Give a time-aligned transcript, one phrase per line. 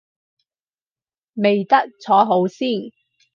[1.35, 2.69] 未得，坐好先